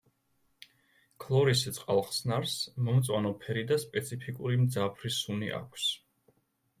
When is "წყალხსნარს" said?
1.75-2.55